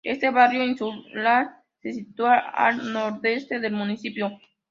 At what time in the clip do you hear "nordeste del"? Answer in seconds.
2.91-3.73